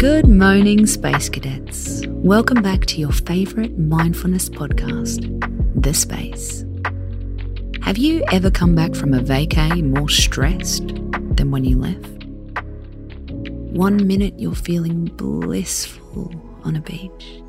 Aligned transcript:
Good 0.00 0.28
morning, 0.28 0.86
Space 0.86 1.28
Cadets. 1.28 2.06
Welcome 2.06 2.62
back 2.62 2.86
to 2.86 2.98
your 2.98 3.12
favourite 3.12 3.76
mindfulness 3.76 4.48
podcast, 4.48 5.20
The 5.74 5.92
Space. 5.92 6.64
Have 7.82 7.98
you 7.98 8.24
ever 8.32 8.50
come 8.50 8.74
back 8.74 8.94
from 8.94 9.12
a 9.12 9.20
vacay 9.20 9.84
more 9.84 10.08
stressed 10.08 10.86
than 11.36 11.50
when 11.50 11.66
you 11.66 11.76
left? 11.78 12.24
One 13.74 14.06
minute 14.06 14.40
you're 14.40 14.54
feeling 14.54 15.04
blissful 15.04 16.32
on 16.64 16.76
a 16.76 16.80
beach. 16.80 17.42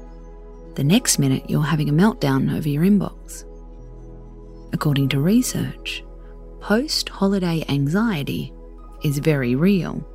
The 0.75 0.83
next 0.83 1.19
minute 1.19 1.49
you're 1.49 1.63
having 1.63 1.87
a 1.87 1.93
meltdown 1.93 2.53
over 2.53 2.67
your 2.67 2.83
inbox. 2.83 3.45
According 4.73 5.07
to 5.07 5.21
research, 5.21 6.03
post 6.59 7.07
holiday 7.07 7.63
anxiety 7.69 8.51
is 9.05 9.19
very 9.19 9.55
real. 9.55 10.05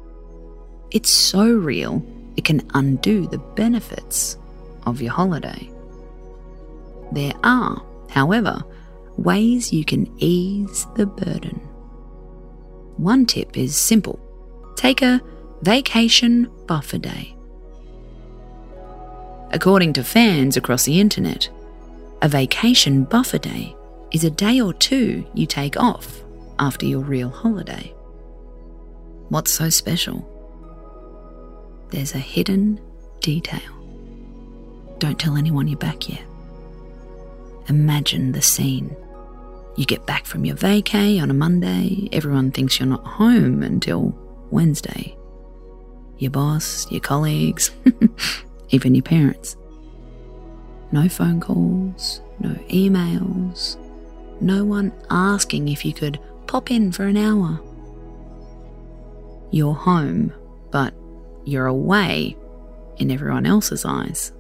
It's 0.91 1.09
so 1.09 1.51
real, 1.51 2.05
it 2.37 2.45
can 2.45 2.69
undo 2.75 3.27
the 3.27 3.39
benefits 3.39 4.37
of 4.87 5.01
your 5.01 5.13
holiday. 5.13 5.71
There 7.13 7.33
are, 7.43 7.83
however, 8.11 8.63
ways 9.17 9.73
you 9.73 9.85
can 9.85 10.13
ease 10.19 10.87
the 10.97 11.07
burden. 11.07 11.61
One 12.97 13.27
tip 13.27 13.57
is 13.57 13.77
simple 13.77 14.21
take 14.77 15.03
a 15.03 15.21
vacation 15.63 16.51
buffer 16.67 16.99
day. 16.99 17.35
According 19.51 19.95
to 19.95 20.05
fans 20.05 20.57
across 20.57 20.85
the 20.85 21.01
internet, 21.01 21.49
a 22.21 22.29
vacation 22.29 23.05
buffer 23.05 23.39
day 23.39 23.75
is 24.13 24.25
a 24.25 24.31
day 24.31 24.61
or 24.61 24.75
two 24.75 25.27
you 25.35 25.47
take 25.47 25.77
off 25.79 26.23
after 26.59 26.87
your 26.87 27.01
real 27.01 27.31
holiday. 27.31 27.93
What's 29.29 29.51
so 29.51 29.71
special? 29.71 30.36
There's 31.91 32.15
a 32.15 32.19
hidden 32.19 32.81
detail. 33.21 33.61
Don't 34.99 35.19
tell 35.19 35.37
anyone 35.37 35.69
you're 35.69 35.79
back 35.79 36.09
yet. 36.09 36.23
Imagine 37.69 38.33
the 38.33 38.43
scene. 38.43 38.97
You 39.77 39.85
get 39.85 40.07
back 40.07 40.25
from 40.25 40.45
your 40.45 40.57
vacay 40.57 41.21
on 41.21 41.31
a 41.31 41.35
Monday, 41.35 42.09
everyone 42.13 42.51
thinks 42.51 42.79
you're 42.79 42.89
not 42.89 43.05
home 43.05 43.63
until 43.63 44.17
Wednesday. 44.51 45.17
Your 46.19 46.31
boss, 46.31 46.91
your 46.91 47.01
colleagues, 47.01 47.73
even 48.71 48.95
your 48.95 49.03
parents. 49.03 49.57
No 50.93 51.09
phone 51.09 51.41
calls, 51.41 52.23
no 52.41 52.51
emails, 52.71 53.77
no 54.41 54.65
one 54.65 54.93
asking 55.11 55.69
if 55.69 55.85
you 55.85 55.93
could 55.93 56.19
pop 56.47 56.71
in 56.71 56.91
for 56.91 57.05
an 57.05 57.17
hour. 57.17 57.61
You're 59.51 59.75
home, 59.75 60.33
but 60.71 60.95
you're 61.47 61.67
away 61.67 62.37
in 62.99 63.11
everyone 63.11 63.47
else's 63.47 63.85
eyes. 63.85 64.33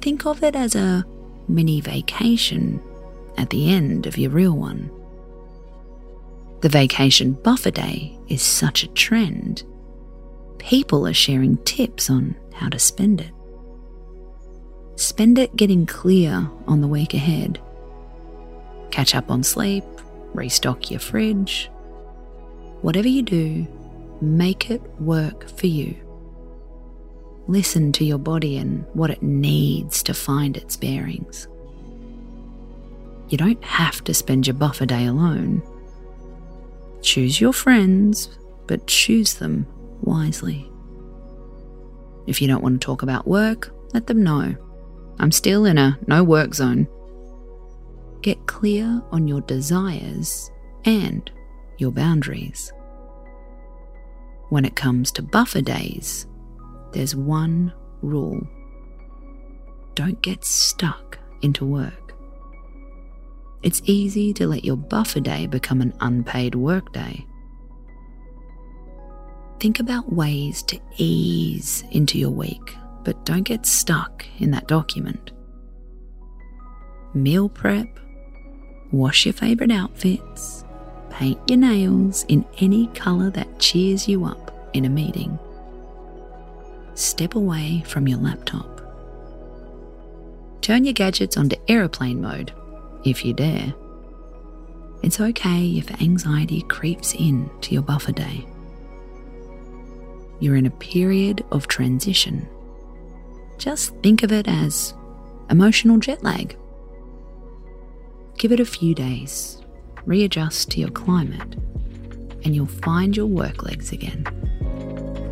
Think 0.00 0.24
of 0.26 0.42
it 0.42 0.56
as 0.56 0.74
a 0.74 1.04
mini 1.48 1.80
vacation 1.80 2.80
at 3.36 3.50
the 3.50 3.70
end 3.70 4.06
of 4.06 4.16
your 4.16 4.30
real 4.30 4.56
one. 4.56 4.90
The 6.60 6.68
vacation 6.68 7.32
buffer 7.32 7.70
day 7.70 8.16
is 8.28 8.42
such 8.42 8.84
a 8.84 8.88
trend. 8.88 9.64
People 10.58 11.06
are 11.06 11.14
sharing 11.14 11.56
tips 11.64 12.08
on 12.08 12.36
how 12.54 12.68
to 12.68 12.78
spend 12.78 13.20
it. 13.20 13.32
Spend 14.96 15.38
it 15.38 15.56
getting 15.56 15.86
clear 15.86 16.48
on 16.68 16.80
the 16.80 16.88
week 16.88 17.14
ahead. 17.14 17.60
Catch 18.90 19.14
up 19.14 19.30
on 19.30 19.42
sleep, 19.42 19.84
restock 20.34 20.90
your 20.90 21.00
fridge. 21.00 21.68
Whatever 22.82 23.08
you 23.08 23.22
do, 23.22 23.66
make 24.22 24.70
it 24.70 24.80
work 25.00 25.48
for 25.48 25.66
you. 25.66 25.96
Listen 27.48 27.90
to 27.92 28.04
your 28.04 28.18
body 28.18 28.56
and 28.56 28.86
what 28.94 29.10
it 29.10 29.22
needs 29.22 30.02
to 30.04 30.14
find 30.14 30.56
its 30.56 30.76
bearings. 30.76 31.48
You 33.28 33.36
don't 33.36 33.62
have 33.64 34.04
to 34.04 34.14
spend 34.14 34.46
your 34.46 34.54
buffer 34.54 34.86
day 34.86 35.06
alone. 35.06 35.62
Choose 37.02 37.40
your 37.40 37.52
friends, 37.52 38.28
but 38.66 38.86
choose 38.86 39.34
them 39.34 39.66
wisely. 40.02 40.70
If 42.26 42.40
you 42.40 42.46
don't 42.46 42.62
want 42.62 42.80
to 42.80 42.84
talk 42.84 43.02
about 43.02 43.26
work, 43.26 43.74
let 43.92 44.06
them 44.06 44.22
know. 44.22 44.54
I'm 45.18 45.32
still 45.32 45.64
in 45.64 45.78
a 45.78 45.98
no 46.06 46.22
work 46.22 46.54
zone. 46.54 46.86
Get 48.20 48.46
clear 48.46 49.02
on 49.10 49.26
your 49.26 49.40
desires 49.40 50.50
and 50.84 51.28
your 51.78 51.90
boundaries. 51.90 52.72
When 54.52 54.66
it 54.66 54.76
comes 54.76 55.10
to 55.12 55.22
buffer 55.22 55.62
days, 55.62 56.26
there's 56.92 57.16
one 57.16 57.72
rule 58.02 58.46
don't 59.94 60.20
get 60.20 60.44
stuck 60.44 61.18
into 61.40 61.64
work. 61.64 62.14
It's 63.62 63.80
easy 63.86 64.34
to 64.34 64.46
let 64.46 64.62
your 64.62 64.76
buffer 64.76 65.20
day 65.20 65.46
become 65.46 65.80
an 65.80 65.94
unpaid 66.02 66.54
work 66.54 66.92
day. 66.92 67.26
Think 69.58 69.80
about 69.80 70.12
ways 70.12 70.62
to 70.64 70.78
ease 70.98 71.82
into 71.90 72.18
your 72.18 72.28
week, 72.28 72.76
but 73.04 73.24
don't 73.24 73.44
get 73.44 73.64
stuck 73.64 74.26
in 74.36 74.50
that 74.50 74.68
document. 74.68 75.32
Meal 77.14 77.48
prep, 77.48 77.88
wash 78.90 79.24
your 79.24 79.32
favourite 79.32 79.72
outfits, 79.72 80.66
paint 81.22 81.38
your 81.48 81.58
nails 81.58 82.24
in 82.26 82.44
any 82.58 82.88
colour 82.88 83.30
that 83.30 83.60
cheers 83.60 84.08
you 84.08 84.24
up 84.24 84.50
in 84.72 84.84
a 84.84 84.88
meeting. 84.88 85.38
Step 86.94 87.36
away 87.36 87.80
from 87.86 88.08
your 88.08 88.18
laptop. 88.18 88.80
Turn 90.62 90.84
your 90.84 90.94
gadgets 90.94 91.36
onto 91.36 91.54
aeroplane 91.68 92.20
mode, 92.20 92.52
if 93.04 93.24
you 93.24 93.34
dare. 93.34 93.72
It's 95.04 95.20
okay 95.20 95.68
if 95.78 96.02
anxiety 96.02 96.62
creeps 96.62 97.14
in 97.14 97.48
to 97.60 97.72
your 97.72 97.84
buffer 97.84 98.10
day. 98.10 98.44
You're 100.40 100.56
in 100.56 100.66
a 100.66 100.70
period 100.70 101.44
of 101.52 101.68
transition. 101.68 102.48
Just 103.58 103.94
think 104.02 104.24
of 104.24 104.32
it 104.32 104.48
as 104.48 104.92
emotional 105.50 105.98
jet 105.98 106.24
lag. 106.24 106.56
Give 108.38 108.50
it 108.50 108.58
a 108.58 108.64
few 108.64 108.92
days, 108.92 109.61
readjust 110.06 110.70
to 110.72 110.80
your 110.80 110.90
climate, 110.90 111.54
and 112.44 112.54
you'll 112.54 112.66
find 112.66 113.16
your 113.16 113.26
work 113.26 113.62
legs 113.62 113.92
again. 113.92 114.26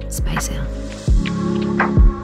Space 0.09 0.51
out. 0.51 2.20